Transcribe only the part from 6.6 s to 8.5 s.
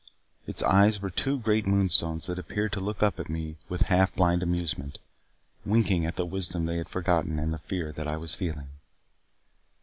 they had forgotten and the fear that I was